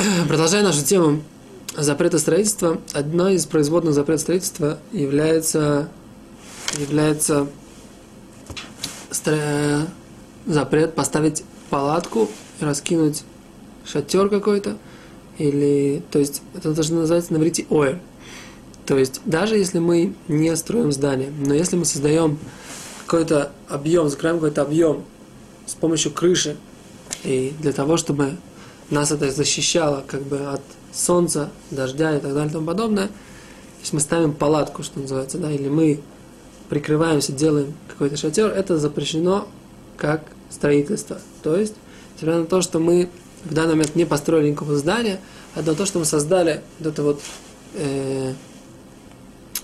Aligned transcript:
продолжая 0.28 0.62
нашу 0.62 0.84
тему 0.84 1.22
запрета 1.76 2.18
строительства, 2.18 2.80
одной 2.92 3.34
из 3.34 3.46
производных 3.46 3.94
запрета 3.94 4.22
строительства 4.22 4.78
является, 4.92 5.88
является 6.78 7.46
запрет 10.46 10.94
поставить 10.94 11.44
палатку 11.68 12.30
раскинуть 12.60 13.24
шатер 13.84 14.28
какой-то, 14.28 14.78
или, 15.38 16.02
то 16.10 16.18
есть, 16.18 16.42
это 16.54 16.72
должно 16.72 17.00
называться 17.00 17.32
на 17.32 17.38
иврите 17.38 17.66
оэль. 17.70 17.98
То 18.86 18.98
есть, 18.98 19.20
даже 19.24 19.56
если 19.56 19.78
мы 19.78 20.14
не 20.28 20.54
строим 20.56 20.92
здание, 20.92 21.30
но 21.30 21.54
если 21.54 21.76
мы 21.76 21.84
создаем 21.84 22.38
какой-то 23.06 23.52
объем, 23.68 24.08
закрываем 24.08 24.40
какой-то 24.40 24.62
объем 24.62 25.04
с 25.66 25.74
помощью 25.74 26.12
крыши, 26.12 26.56
и 27.22 27.52
для 27.60 27.72
того, 27.72 27.96
чтобы 27.96 28.36
нас 28.94 29.12
это 29.12 29.30
защищало 29.30 30.04
как 30.06 30.22
бы 30.22 30.38
от 30.38 30.62
солнца, 30.92 31.50
дождя 31.70 32.16
и 32.16 32.20
так 32.20 32.32
далее 32.32 32.48
и 32.48 32.52
тому 32.52 32.66
подобное, 32.66 33.06
то 33.06 33.82
есть 33.82 33.92
мы 33.92 34.00
ставим 34.00 34.32
палатку, 34.34 34.82
что 34.82 35.00
называется, 35.00 35.38
да, 35.38 35.50
или 35.50 35.68
мы 35.68 36.00
прикрываемся, 36.68 37.32
делаем 37.32 37.74
какой-то 37.88 38.16
шатер, 38.16 38.46
это 38.48 38.78
запрещено 38.78 39.48
как 39.96 40.22
строительство. 40.50 41.18
То 41.42 41.56
есть, 41.56 41.74
несмотря 42.14 42.40
на 42.40 42.46
то, 42.46 42.60
что 42.62 42.78
мы 42.78 43.08
в 43.44 43.54
данный 43.54 43.72
момент 43.72 43.96
не 43.96 44.04
построили 44.04 44.50
никакого 44.50 44.76
здания, 44.76 45.20
а 45.54 45.62
на 45.62 45.74
то, 45.74 45.86
что 45.86 45.98
мы 45.98 46.04
создали 46.04 46.62
вот 46.78 46.88
эту 46.88 47.02
вот 47.02 47.20
э, 47.74 48.34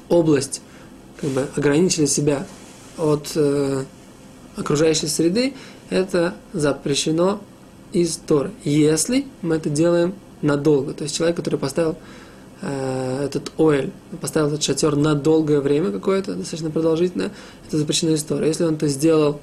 область, 0.08 0.62
как 1.20 1.30
бы 1.30 1.46
ограничили 1.56 2.06
себя 2.06 2.46
от 2.96 3.32
э, 3.34 3.84
окружающей 4.56 5.08
среды, 5.08 5.54
это 5.90 6.34
запрещено 6.52 7.40
из 7.96 8.16
Торы. 8.16 8.50
Если 8.64 9.26
мы 9.42 9.56
это 9.56 9.70
делаем 9.70 10.14
надолго, 10.42 10.92
то 10.92 11.04
есть 11.04 11.16
человек, 11.16 11.36
который 11.36 11.58
поставил 11.58 11.96
э, 12.60 13.24
этот 13.24 13.52
оэль, 13.58 13.90
поставил 14.20 14.48
этот 14.48 14.62
шатер 14.62 14.96
на 14.96 15.14
долгое 15.14 15.60
время 15.60 15.90
какое-то, 15.90 16.34
достаточно 16.34 16.70
продолжительное, 16.70 17.32
это 17.66 17.78
запрещено 17.78 18.12
из 18.12 18.22
Торы. 18.22 18.46
Если 18.46 18.64
он 18.64 18.74
это 18.74 18.88
сделал 18.88 19.40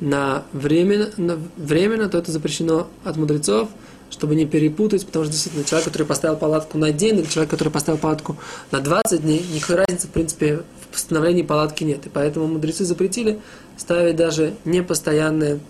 на 0.00 0.42
временно, 0.52 1.10
на 1.16 1.38
временно, 1.56 2.08
то 2.08 2.18
это 2.18 2.32
запрещено 2.32 2.88
от 3.04 3.16
мудрецов, 3.16 3.68
чтобы 4.10 4.34
не 4.34 4.44
перепутать, 4.44 5.06
потому 5.06 5.24
что 5.24 5.32
действительно 5.32 5.64
человек, 5.64 5.86
который 5.86 6.06
поставил 6.06 6.36
палатку 6.36 6.78
на 6.78 6.90
день, 6.90 7.18
или 7.18 7.26
человек, 7.26 7.50
который 7.50 7.70
поставил 7.70 7.98
палатку 7.98 8.36
на 8.72 8.80
20 8.80 9.22
дней, 9.22 9.44
никакой 9.52 9.76
разницы, 9.76 10.08
в 10.08 10.10
принципе, 10.10 10.62
в 10.82 10.92
постановлении 10.92 11.42
палатки 11.42 11.84
нет. 11.84 12.06
И 12.06 12.08
поэтому 12.08 12.48
мудрецы 12.48 12.84
запретили 12.84 13.40
ставить 13.76 14.16
даже 14.16 14.54
непостоянные, 14.64 15.60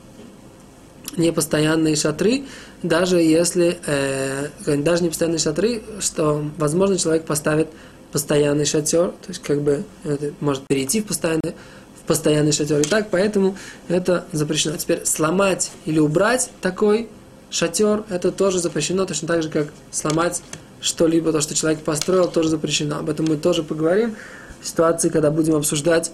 непостоянные 1.16 1.96
шатры, 1.96 2.44
даже 2.82 3.18
если, 3.18 3.78
э, 3.86 4.48
даже 4.66 5.04
непостоянные 5.04 5.38
шатры, 5.38 5.82
что, 6.00 6.44
возможно, 6.58 6.98
человек 6.98 7.24
поставит 7.24 7.68
постоянный 8.12 8.64
шатер, 8.64 9.08
то 9.08 9.28
есть 9.28 9.42
как 9.42 9.60
бы 9.62 9.84
это 10.04 10.32
может 10.40 10.64
перейти 10.68 11.00
в 11.00 11.06
постоянный, 11.06 11.54
в 12.00 12.06
постоянный 12.06 12.52
шатер. 12.52 12.80
И 12.80 12.84
так, 12.84 13.08
поэтому 13.10 13.56
это 13.88 14.24
запрещено. 14.32 14.76
Теперь 14.76 15.04
сломать 15.04 15.72
или 15.84 15.98
убрать 15.98 16.50
такой 16.60 17.08
шатер, 17.50 18.04
это 18.10 18.30
тоже 18.30 18.60
запрещено, 18.60 19.04
точно 19.04 19.28
так 19.28 19.42
же, 19.42 19.50
как 19.50 19.68
сломать 19.90 20.42
что-либо, 20.80 21.32
то, 21.32 21.40
что 21.40 21.54
человек 21.54 21.80
построил, 21.80 22.28
тоже 22.28 22.50
запрещено. 22.50 22.98
Об 22.98 23.10
этом 23.10 23.26
мы 23.26 23.36
тоже 23.36 23.62
поговорим 23.62 24.14
в 24.60 24.68
ситуации, 24.68 25.08
когда 25.08 25.30
будем 25.30 25.54
обсуждать, 25.56 26.12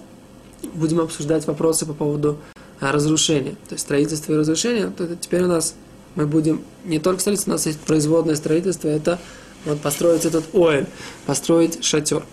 будем 0.73 1.01
обсуждать 1.01 1.45
вопросы 1.45 1.85
по 1.85 1.93
поводу 1.93 2.39
разрушения. 2.81 3.51
То 3.69 3.73
есть 3.73 3.83
строительство 3.83 4.33
и 4.33 4.37
разрушение, 4.37 4.87
то 4.87 5.03
это 5.03 5.15
теперь 5.15 5.43
у 5.43 5.47
нас 5.47 5.75
мы 6.15 6.25
будем 6.25 6.61
не 6.83 6.99
только 6.99 7.21
строительство, 7.21 7.51
у 7.51 7.53
нас 7.53 7.65
есть 7.65 7.79
производное 7.79 8.35
строительство, 8.35 8.89
это 8.89 9.19
вот 9.65 9.79
построить 9.79 10.25
этот 10.25 10.53
оэль, 10.53 10.87
построить 11.25 11.83
шатер. 11.83 12.23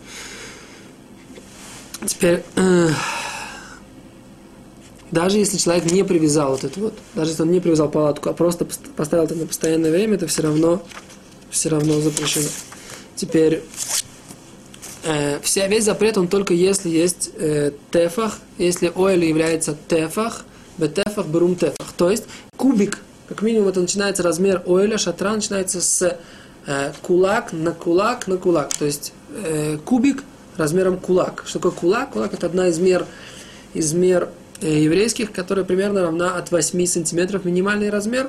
Теперь, 2.06 2.42
э, 2.56 2.88
даже 5.10 5.38
если 5.38 5.58
человек 5.58 5.90
не 5.90 6.04
привязал 6.04 6.52
вот 6.52 6.64
это 6.64 6.80
вот, 6.80 6.94
даже 7.14 7.32
если 7.32 7.42
он 7.42 7.50
не 7.50 7.60
привязал 7.60 7.90
палатку, 7.90 8.30
а 8.30 8.32
просто 8.32 8.66
поставил 8.96 9.24
это 9.24 9.34
на 9.34 9.46
постоянное 9.46 9.90
время, 9.90 10.14
это 10.14 10.26
все 10.26 10.42
равно, 10.42 10.82
все 11.50 11.68
равно 11.68 12.00
запрещено. 12.00 12.48
Теперь, 13.16 13.62
э, 15.08 15.40
вся, 15.42 15.66
весь 15.66 15.84
запрет, 15.84 16.18
он 16.18 16.28
только 16.28 16.54
если 16.54 16.88
есть 16.88 17.30
э, 17.36 17.72
тефах, 17.90 18.38
если 18.58 18.92
оэль 18.94 19.24
является 19.24 19.76
тефах, 19.88 20.44
бетефах, 20.78 21.26
берум 21.26 21.56
тефах. 21.56 21.92
То 21.96 22.10
есть, 22.10 22.24
кубик, 22.56 22.98
как 23.28 23.42
минимум, 23.42 23.68
это 23.68 23.80
начинается 23.80 24.22
размер 24.22 24.62
оэля, 24.66 24.98
шатра 24.98 25.34
начинается 25.34 25.80
с 25.80 26.18
э, 26.66 26.92
кулак 27.02 27.52
на 27.52 27.72
кулак 27.72 28.28
на 28.28 28.36
кулак. 28.36 28.74
То 28.74 28.84
есть, 28.84 29.12
э, 29.32 29.78
кубик 29.84 30.22
размером 30.56 30.98
кулак. 30.98 31.44
Что 31.46 31.58
такое 31.58 31.72
кулак? 31.72 32.10
Кулак 32.10 32.34
это 32.34 32.46
одна 32.46 32.68
из 32.68 32.78
мер, 32.78 33.06
из 33.74 33.92
мер 33.92 34.28
Э, 34.60 34.66
еврейских, 34.66 35.30
которая 35.30 35.64
примерно 35.64 36.02
равна 36.02 36.36
от 36.36 36.50
8 36.50 36.84
сантиметров 36.86 37.44
минимальный 37.44 37.90
размер. 37.90 38.28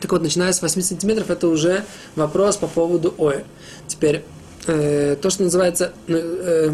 Так 0.00 0.10
вот, 0.10 0.22
начиная 0.22 0.52
с 0.52 0.62
8 0.62 0.80
сантиметров, 0.80 1.28
это 1.28 1.48
уже 1.48 1.84
вопрос 2.16 2.56
по 2.56 2.66
поводу 2.66 3.14
оэ. 3.18 3.44
Теперь, 3.86 4.24
э, 4.66 5.16
то, 5.20 5.30
что 5.30 5.42
называется, 5.42 5.92
ну, 6.06 6.18
э, 6.18 6.70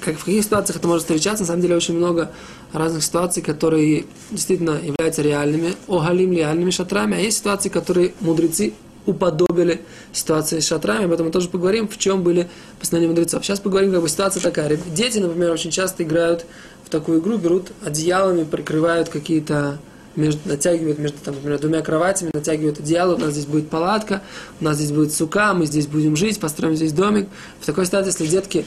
как 0.00 0.16
в 0.16 0.24
каких 0.24 0.44
ситуациях 0.44 0.78
это 0.78 0.86
может 0.86 1.02
встречаться, 1.02 1.42
на 1.44 1.46
самом 1.46 1.62
деле 1.62 1.76
очень 1.76 1.96
много 1.96 2.30
разных 2.72 3.02
ситуаций, 3.02 3.42
которые 3.42 4.04
действительно 4.30 4.78
являются 4.82 5.22
реальными, 5.22 5.74
огалим, 5.88 6.32
реальными 6.32 6.70
шатрами, 6.70 7.16
а 7.16 7.20
есть 7.20 7.38
ситуации, 7.38 7.68
которые 7.68 8.12
мудрецы 8.20 8.74
уподобили 9.06 9.82
ситуации 10.12 10.60
с 10.60 10.66
шатрами, 10.66 11.04
об 11.04 11.12
этом 11.12 11.26
мы 11.26 11.32
тоже 11.32 11.48
поговорим, 11.48 11.88
в 11.88 11.98
чем 11.98 12.22
были 12.22 12.48
постановления 12.80 13.14
мудрецов. 13.14 13.44
Сейчас 13.44 13.60
поговорим, 13.60 13.92
как 13.92 14.02
бы 14.02 14.08
ситуация 14.08 14.42
такая. 14.42 14.78
Дети, 14.94 15.18
например, 15.18 15.50
очень 15.50 15.70
часто 15.70 16.02
играют 16.02 16.46
в 16.84 16.90
такую 16.90 17.20
игру, 17.20 17.36
берут 17.36 17.72
одеялами, 17.84 18.44
прикрывают 18.44 19.08
какие-то 19.08 19.78
между, 20.16 20.48
натягивают 20.48 20.98
между, 20.98 21.18
там, 21.18 21.34
например, 21.34 21.58
двумя 21.58 21.82
кроватями, 21.82 22.30
натягивают 22.32 22.80
одеяло, 22.80 23.14
у 23.14 23.18
нас 23.18 23.32
здесь 23.32 23.46
будет 23.46 23.68
палатка, 23.68 24.22
у 24.60 24.64
нас 24.64 24.76
здесь 24.76 24.92
будет 24.92 25.12
сука, 25.12 25.54
мы 25.54 25.66
здесь 25.66 25.86
будем 25.86 26.16
жить, 26.16 26.40
построим 26.40 26.76
здесь 26.76 26.92
домик. 26.92 27.28
В 27.60 27.66
такой 27.66 27.86
ситуации, 27.86 28.10
если 28.10 28.26
детки 28.26 28.64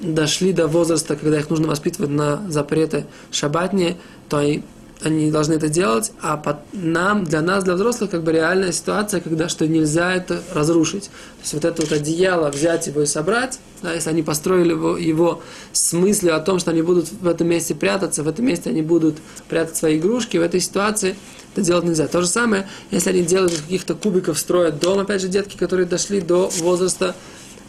дошли 0.00 0.52
до 0.52 0.66
возраста, 0.66 1.16
когда 1.16 1.38
их 1.38 1.50
нужно 1.50 1.68
воспитывать 1.68 2.10
на 2.10 2.48
запреты 2.50 3.06
шабатние, 3.30 3.96
то 4.28 4.38
они 4.38 4.62
они 5.02 5.30
должны 5.30 5.54
это 5.54 5.68
делать, 5.68 6.12
а 6.20 6.36
под 6.36 6.58
нам, 6.72 7.24
для 7.24 7.40
нас, 7.40 7.64
для 7.64 7.74
взрослых, 7.74 8.10
как 8.10 8.22
бы 8.22 8.32
реальная 8.32 8.72
ситуация, 8.72 9.20
когда 9.20 9.48
что 9.48 9.66
нельзя 9.66 10.14
это 10.14 10.42
разрушить. 10.52 11.04
То 11.04 11.40
есть 11.42 11.54
вот 11.54 11.64
это 11.64 11.82
вот 11.82 11.92
одеяло 11.92 12.50
взять 12.50 12.86
его 12.86 13.02
и 13.02 13.06
собрать, 13.06 13.58
да, 13.82 13.94
если 13.94 14.10
они 14.10 14.22
построили 14.22 14.70
его, 14.70 14.96
его 14.96 15.42
с 15.72 15.92
мыслью 15.92 16.36
о 16.36 16.40
том, 16.40 16.58
что 16.58 16.70
они 16.70 16.82
будут 16.82 17.10
в 17.10 17.26
этом 17.26 17.48
месте 17.48 17.74
прятаться, 17.74 18.22
в 18.22 18.28
этом 18.28 18.44
месте 18.44 18.70
они 18.70 18.82
будут 18.82 19.16
прятать 19.48 19.76
свои 19.76 19.98
игрушки, 19.98 20.36
в 20.36 20.42
этой 20.42 20.60
ситуации 20.60 21.16
это 21.54 21.62
делать 21.62 21.84
нельзя. 21.84 22.06
То 22.06 22.20
же 22.20 22.28
самое, 22.28 22.68
если 22.90 23.10
они 23.10 23.22
делают 23.22 23.52
из 23.52 23.60
каких-то 23.60 23.94
кубиков, 23.94 24.38
строят 24.38 24.80
дом, 24.80 24.98
опять 24.98 25.22
же, 25.22 25.28
детки, 25.28 25.56
которые 25.56 25.86
дошли 25.86 26.20
до 26.20 26.50
возраста 26.58 27.14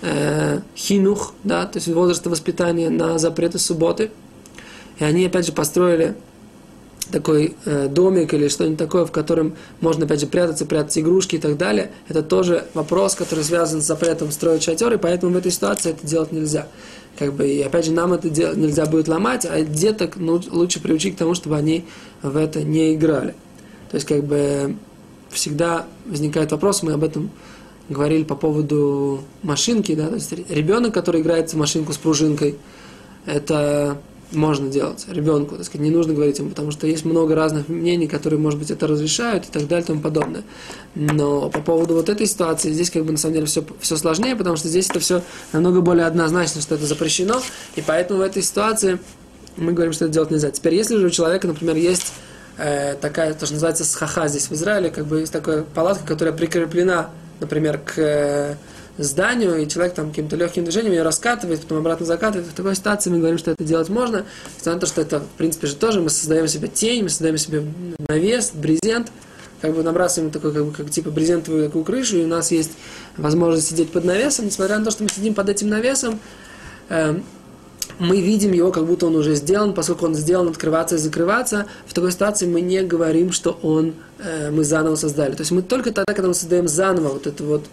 э, 0.02 0.60
хинух, 0.76 1.34
да, 1.44 1.66
то 1.66 1.78
есть 1.78 1.88
возраста 1.88 2.30
воспитания 2.30 2.90
на 2.90 3.18
запреты 3.18 3.58
субботы, 3.58 4.12
и 5.00 5.04
они, 5.04 5.26
опять 5.26 5.46
же, 5.46 5.54
построили 5.54 6.16
такой 7.10 7.56
э, 7.66 7.88
домик 7.88 8.34
или 8.34 8.48
что-нибудь 8.48 8.78
такое, 8.78 9.06
в 9.06 9.12
котором 9.12 9.56
можно, 9.80 10.06
опять 10.06 10.20
же, 10.20 10.28
прятаться, 10.28 10.66
прятать 10.66 10.98
игрушки 10.98 11.36
и 11.36 11.40
так 11.40 11.58
далее, 11.58 11.92
это 12.08 12.22
тоже 12.22 12.66
вопрос, 12.74 13.16
который 13.16 13.44
связан 13.44 13.82
с 13.82 13.86
запретом 13.86 14.32
строить 14.32 14.64
шатер, 14.64 14.94
и 14.94 14.98
поэтому 14.98 15.34
в 15.34 15.38
этой 15.38 15.52
ситуации 15.52 15.92
это 15.92 16.06
делать 16.06 16.32
нельзя. 16.32 16.68
Как 17.18 17.34
бы, 17.34 17.48
и 17.48 17.62
опять 17.62 17.86
же, 17.86 17.92
нам 17.92 18.14
это 18.14 18.30
дел- 18.30 18.56
нельзя 18.56 18.86
будет 18.86 19.08
ломать, 19.08 19.46
а 19.46 19.62
деток 19.62 20.16
ну, 20.16 20.42
лучше 20.52 20.82
приучить 20.82 21.16
к 21.16 21.18
тому, 21.18 21.34
чтобы 21.34 21.58
они 21.58 21.86
в 22.22 22.38
это 22.38 22.64
не 22.64 22.94
играли. 22.94 23.36
То 23.90 23.96
есть, 23.96 24.08
как 24.08 24.24
бы, 24.24 24.76
всегда 25.30 25.86
возникает 26.06 26.52
вопрос, 26.52 26.84
мы 26.84 26.94
об 26.94 27.04
этом 27.04 27.32
говорили 27.90 28.24
по 28.24 28.36
поводу 28.36 29.22
машинки, 29.44 29.96
да, 29.96 30.08
то 30.08 30.16
есть 30.16 30.32
ребенок, 30.50 30.94
который 30.94 31.22
играет 31.22 31.52
в 31.52 31.58
машинку 31.58 31.92
с 31.92 31.98
пружинкой, 31.98 32.58
это 33.26 33.98
можно 34.32 34.70
делать 34.70 35.06
ребенку, 35.10 35.56
так 35.56 35.66
сказать, 35.66 35.82
не 35.82 35.92
нужно 35.92 36.14
говорить 36.14 36.40
ему, 36.40 36.50
потому 36.50 36.72
что 36.72 36.88
есть 36.88 37.06
много 37.06 37.36
разных 37.36 37.68
мнений, 37.68 38.08
которые, 38.08 38.40
может 38.40 38.60
быть, 38.60 38.72
это 38.72 38.88
разрешают 38.88 39.46
и 39.46 39.52
так 39.52 39.68
далее 39.68 39.84
и 39.84 39.88
тому 39.88 40.02
подобное. 40.02 40.44
Но 40.96 41.50
по 41.50 41.60
поводу 41.60 41.96
вот 41.96 42.10
этой 42.10 42.26
ситуации, 42.28 42.72
здесь 42.72 42.90
как 42.90 43.06
бы 43.06 43.12
на 43.12 43.18
самом 43.18 43.36
деле 43.36 43.46
все, 43.46 43.64
все 43.80 43.98
сложнее, 43.98 44.36
потому 44.36 44.56
что 44.56 44.68
здесь 44.68 44.90
это 44.90 45.00
все 45.00 45.22
намного 45.54 45.82
более 45.82 46.06
однозначно, 46.06 46.62
что 46.62 46.76
это 46.76 46.86
запрещено, 46.86 47.42
и 47.76 47.82
поэтому 47.82 48.20
в 48.20 48.24
этой 48.24 48.42
ситуации 48.42 49.00
мы 49.58 49.74
говорим, 49.74 49.94
что 49.94 50.06
это 50.06 50.14
делать 50.14 50.32
нельзя. 50.32 50.52
Теперь, 50.52 50.76
если 50.76 50.98
же 50.98 51.08
у 51.08 51.10
человека, 51.10 51.48
например, 51.48 51.76
есть 51.76 52.14
э, 52.58 52.96
такая, 52.96 53.34
то, 53.34 53.46
что 53.46 53.56
называется 53.56 53.84
схаха 53.84 54.28
здесь 54.28 54.48
в 54.48 54.54
Израиле, 54.54 54.90
как 54.90 55.06
бы 55.06 55.20
есть 55.20 55.34
такая 55.34 55.64
палатка, 55.64 56.06
которая 56.08 56.34
прикреплена, 56.34 57.10
например, 57.40 57.80
к 57.80 57.94
э, 57.98 58.56
зданию, 58.98 59.58
и 59.62 59.68
человек 59.68 59.94
там 59.94 60.10
каким-то 60.10 60.36
легким 60.36 60.64
движением 60.64 60.94
ее 60.94 61.04
раскатывает, 61.04 61.62
потом 61.62 61.80
обратно 61.80 62.06
закатывает. 62.06 62.48
В 62.48 62.54
такой 62.54 62.76
ситуации 62.76 63.10
мы 63.10 63.18
говорим, 63.18 63.38
что 63.38 63.52
это 63.52 63.64
делать 63.64 63.90
можно, 63.90 64.26
несмотря 64.58 64.74
на 64.74 64.80
то, 64.80 64.88
что 64.88 65.02
это, 65.02 65.20
в 65.20 65.38
принципе, 65.38 65.68
же 65.68 65.76
тоже 65.76 66.02
мы 66.02 66.10
создаем 66.10 66.48
себе 66.48 66.68
тень, 66.68 67.04
мы 67.04 67.10
создаем 67.10 67.38
себе 67.38 67.64
навес, 68.10 68.52
брезент, 68.54 69.12
как 69.62 69.76
бы 69.76 69.84
набрасываем 69.84 70.32
такой, 70.32 70.54
как 70.54 70.66
бы, 70.66 70.72
как 70.72 70.90
типа 70.90 71.12
брезентовую 71.12 71.66
такую 71.66 71.86
крышу, 71.86 72.18
и 72.18 72.24
у 72.24 72.28
нас 72.28 72.52
есть 72.52 72.72
возможность 73.18 73.68
сидеть 73.68 73.92
под 73.92 74.06
навесом, 74.06 74.46
несмотря 74.46 74.78
на 74.80 74.86
то, 74.86 74.92
что 74.92 75.04
мы 75.04 75.10
сидим 75.10 75.34
под 75.34 75.50
этим 75.50 75.70
навесом, 75.70 76.20
э, 76.90 77.20
мы 78.00 78.20
видим 78.20 78.52
его, 78.52 78.72
как 78.72 78.86
будто 78.88 79.06
он 79.06 79.16
уже 79.16 79.36
сделан, 79.36 79.74
поскольку 79.74 80.06
он 80.06 80.16
сделан 80.16 80.48
открываться 80.48 80.96
и 80.96 80.98
закрываться, 80.98 81.68
в 81.86 81.94
такой 81.94 82.12
ситуации 82.12 82.48
мы 82.48 82.62
не 82.62 82.82
говорим, 82.82 83.32
что 83.32 83.60
он, 83.62 83.94
э, 84.20 84.50
мы 84.50 84.64
заново 84.64 84.96
создали. 84.96 85.34
То 85.34 85.42
есть 85.42 85.52
мы 85.52 85.62
только 85.62 85.92
тогда, 85.92 86.14
когда 86.14 86.28
мы 86.30 86.34
создаем 86.34 86.68
заново 86.68 87.10
вот 87.10 87.28
это 87.28 87.44
вот 87.44 87.66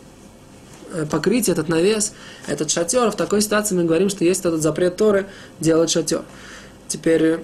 покрытие, 1.11 1.53
этот 1.53 1.69
навес, 1.69 2.13
этот 2.47 2.71
шатер, 2.71 3.11
в 3.11 3.17
такой 3.17 3.43
ситуации 3.43 3.75
мы 3.75 3.85
говорим, 3.85 4.09
что 4.09 4.25
есть 4.25 4.41
этот 4.41 4.63
запрет 4.63 4.97
Торы 4.97 5.27
делать 5.61 5.91
шатер. 5.91 6.23
Теперь, 6.87 7.41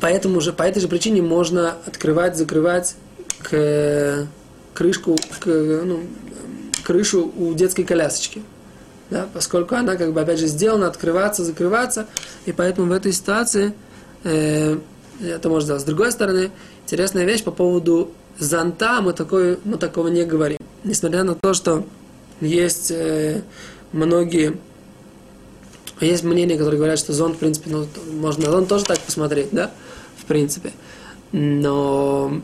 поэтому 0.00 0.40
же, 0.40 0.52
по 0.52 0.62
этой 0.62 0.80
же 0.80 0.88
причине 0.88 1.22
можно 1.22 1.76
открывать, 1.86 2.36
закрывать 2.36 2.94
к, 3.42 4.26
крышку, 4.74 5.16
к, 5.40 5.46
ну, 5.46 6.00
крышу 6.84 7.32
у 7.36 7.54
детской 7.54 7.84
колясочки 7.84 8.42
да, 9.10 9.28
поскольку 9.32 9.74
она, 9.74 9.96
как 9.96 10.12
бы, 10.12 10.20
опять 10.20 10.38
же, 10.38 10.46
сделана 10.46 10.86
открываться, 10.86 11.44
закрываться, 11.44 12.06
и 12.46 12.52
поэтому 12.52 12.88
в 12.88 12.92
этой 12.92 13.12
ситуации 13.12 13.74
э, 14.24 14.78
это 15.20 15.48
можно 15.48 15.64
сделать. 15.64 15.82
С 15.82 15.84
другой 15.84 16.12
стороны, 16.12 16.50
интересная 16.84 17.24
вещь 17.24 17.42
по 17.42 17.50
поводу 17.50 18.12
зонта, 18.38 19.00
мы, 19.02 19.12
такой, 19.12 19.58
мы 19.64 19.76
такого 19.76 20.08
не 20.08 20.24
говорим. 20.24 20.58
Несмотря 20.84 21.24
на 21.24 21.34
то, 21.34 21.54
что 21.54 21.84
есть 22.40 22.90
э, 22.90 23.42
многие, 23.92 24.56
есть 26.00 26.24
мнения, 26.24 26.56
которые 26.56 26.78
говорят, 26.78 26.98
что 26.98 27.12
зонт, 27.12 27.36
в 27.36 27.38
принципе, 27.38 27.70
ну, 27.70 27.86
можно 28.12 28.46
на 28.46 28.52
зонт 28.52 28.68
тоже 28.68 28.84
так 28.84 28.98
посмотреть, 29.00 29.48
да, 29.52 29.70
в 30.16 30.24
принципе. 30.24 30.72
Но 31.32 32.40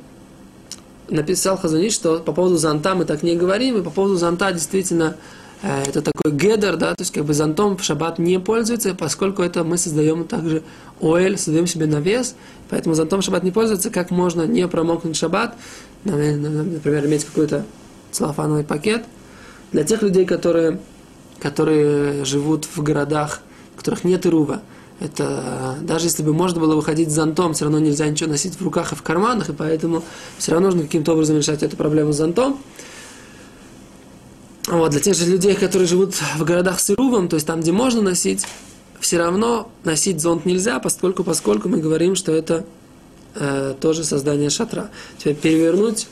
написал 1.08 1.56
Хазаниш, 1.56 1.93
что 1.93 2.19
по 2.19 2.32
поводу 2.32 2.56
зонта 2.56 2.94
мы 2.94 3.04
так 3.04 3.22
не 3.22 3.37
говорим, 3.37 3.78
и 3.78 3.82
по 3.82 3.90
поводу 3.90 4.16
зонта 4.16 4.52
действительно 4.52 5.16
Э, 5.62 5.82
это 5.87 6.02
такой 6.02 6.32
гедер, 6.32 6.76
да, 6.76 6.94
то 6.94 7.02
есть 7.02 7.12
как 7.12 7.25
бы 7.25 7.34
зонтом 7.34 7.76
в 7.76 7.82
шаббат 7.82 8.19
не 8.19 8.38
пользуется, 8.38 8.94
поскольку 8.94 9.42
это 9.42 9.64
мы 9.64 9.78
создаем 9.78 10.25
также 10.25 10.62
оэль, 11.00 11.38
создаем 11.38 11.66
себе 11.66 11.87
навес, 11.87 12.34
поэтому 12.69 12.94
зонтом 12.94 13.20
в 13.20 13.25
шаббат 13.25 13.42
не 13.42 13.50
пользуется, 13.50 13.90
как 13.90 14.10
можно 14.10 14.42
не 14.42 14.69
промокнуть 14.69 15.16
шаббат, 15.16 15.56
например, 16.04 17.06
иметь 17.06 17.25
какой-то 17.25 17.64
целлофановый 18.12 18.64
пакет. 18.64 19.04
Для 19.76 19.84
тех 19.84 20.00
людей, 20.00 20.25
которые, 20.25 20.81
которые 21.38 22.25
живут 22.25 22.64
в 22.64 22.82
городах, 22.82 23.40
в 23.75 23.76
которых 23.76 24.05
нет 24.05 24.25
ирува, 24.25 24.62
это 25.00 25.76
даже 25.82 26.06
если 26.06 26.23
бы 26.23 26.32
можно 26.32 26.58
было 26.58 26.75
выходить 26.75 27.11
с 27.11 27.14
зонтом, 27.14 27.52
все 27.52 27.67
равно 27.67 27.78
нельзя 27.78 28.08
ничего 28.08 28.31
носить 28.31 28.55
в 28.55 28.62
руках 28.62 28.93
и 28.93 28.94
в 28.94 29.02
карманах, 29.02 29.50
и 29.50 29.52
поэтому 29.52 30.02
все 30.38 30.52
равно 30.52 30.69
нужно 30.69 30.84
каким-то 30.84 31.12
образом 31.12 31.37
решать 31.37 31.62
эту 31.62 31.76
проблему 31.76 32.14
с 32.14 32.17
зонтом. 32.17 32.58
Вот, 34.67 34.93
для 34.93 35.00
тех 35.00 35.14
же 35.14 35.26
людей, 35.26 35.55
которые 35.55 35.87
живут 35.87 36.14
в 36.14 36.43
городах 36.43 36.81
с 36.81 36.88
Ирувом, 36.88 37.28
то 37.28 37.34
есть 37.34 37.46
там, 37.46 37.61
где 37.61 37.73
можно 37.73 38.00
носить, 38.00 38.46
все 38.99 39.19
равно 39.19 39.70
носить 39.84 40.23
зонт 40.23 40.46
нельзя, 40.46 40.78
поскольку, 40.78 41.23
поскольку 41.23 41.69
мы 41.69 41.81
говорим, 41.81 42.14
что 42.14 42.32
это 42.32 42.64
э, 43.34 43.75
тоже 43.78 44.05
создание 44.05 44.49
шатра. 44.49 44.88
Теперь 45.19 45.34
перевернуть, 45.34 46.06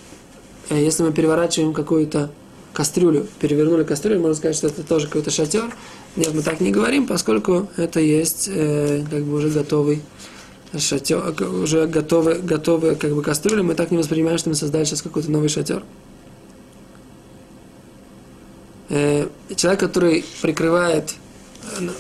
э, 0.68 0.84
если 0.84 1.02
мы 1.02 1.12
переворачиваем 1.12 1.72
какую-то 1.72 2.28
кастрюлю, 2.74 3.26
перевернули 3.40 3.84
кастрюлю, 3.84 4.20
можно 4.20 4.34
сказать, 4.34 4.56
что 4.56 4.66
это 4.66 4.82
тоже 4.82 5.06
какой-то 5.06 5.30
шатер. 5.30 5.74
Нет, 6.16 6.34
мы 6.34 6.42
так 6.42 6.60
не 6.60 6.70
говорим, 6.70 7.06
поскольку 7.06 7.68
это 7.76 8.00
есть 8.00 8.50
э, 8.52 9.02
как 9.10 9.22
бы 9.24 9.36
уже 9.36 9.48
готовый 9.48 10.02
шатер, 10.76 11.34
уже 11.42 11.86
готовый, 11.86 12.40
готовый 12.40 12.96
как 12.96 13.14
бы 13.14 13.22
кастрюля, 13.22 13.62
мы 13.62 13.74
так 13.74 13.90
не 13.90 13.96
воспринимаем, 13.96 14.38
что 14.38 14.50
мы 14.50 14.56
создали 14.56 14.84
сейчас 14.84 15.02
какой-то 15.02 15.30
новый 15.30 15.48
шатер. 15.48 15.82
Э, 18.90 19.28
человек, 19.56 19.80
который 19.80 20.24
прикрывает, 20.42 21.14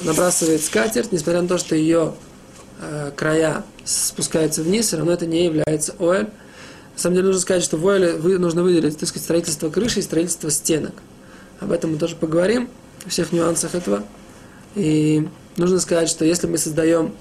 набрасывает 0.02 0.62
скатерть, 0.62 1.12
несмотря 1.12 1.42
на 1.42 1.48
то, 1.48 1.58
что 1.58 1.74
ее 1.74 2.14
э, 2.80 3.12
края 3.16 3.64
спускаются 3.84 4.62
вниз, 4.62 4.86
все 4.86 4.96
равно 4.96 5.12
это 5.12 5.26
не 5.26 5.44
является 5.44 5.94
оэль. 5.98 6.28
На 6.94 7.00
самом 7.00 7.16
деле 7.16 7.26
нужно 7.26 7.42
сказать, 7.42 7.62
что 7.62 7.76
в 7.76 7.86
оэле 7.88 8.38
нужно 8.38 8.62
выделить 8.62 8.98
так 8.98 9.08
сказать, 9.08 9.24
строительство 9.24 9.68
крыши 9.70 10.00
и 10.00 10.02
строительство 10.02 10.50
стенок. 10.50 10.94
Об 11.60 11.72
этом 11.72 11.92
мы 11.92 11.98
тоже 11.98 12.16
поговорим, 12.16 12.68
о 13.04 13.08
всех 13.08 13.32
нюансах 13.32 13.74
этого. 13.74 14.04
И 14.74 15.28
нужно 15.56 15.80
сказать, 15.80 16.08
что 16.08 16.24
если 16.24 16.46
мы 16.46 16.58
создаем 16.58 17.12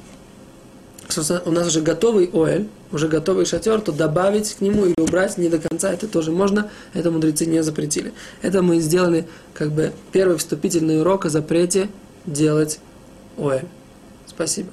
у 1.45 1.51
нас 1.51 1.67
уже 1.67 1.81
готовый 1.81 2.29
оэль, 2.33 2.67
уже 2.91 3.07
готовый 3.07 3.45
шатер, 3.45 3.81
то 3.81 3.91
добавить 3.91 4.53
к 4.53 4.61
нему 4.61 4.85
или 4.85 4.99
убрать 4.99 5.37
не 5.37 5.49
до 5.49 5.59
конца, 5.59 5.91
это 5.91 6.07
тоже 6.07 6.31
можно, 6.31 6.71
это 6.93 7.11
мудрецы 7.11 7.45
не 7.45 7.61
запретили. 7.61 8.13
Это 8.41 8.61
мы 8.61 8.79
сделали 8.79 9.27
как 9.53 9.71
бы 9.71 9.91
первый 10.11 10.37
вступительный 10.37 11.01
урок 11.01 11.25
о 11.25 11.29
запрете 11.29 11.89
делать 12.25 12.79
оэль. 13.37 13.67
Спасибо. 14.27 14.69